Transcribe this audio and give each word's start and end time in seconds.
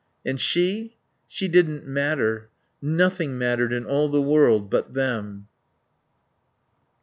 And 0.25 0.39
she? 0.39 0.95
She 1.27 1.47
didn't 1.47 1.85
matter. 1.85 2.49
Nothing 2.81 3.37
mattered 3.37 3.71
in 3.71 3.85
all 3.85 4.09
the 4.09 4.19
world 4.19 4.67
but 4.67 4.95
Them. 4.95 5.47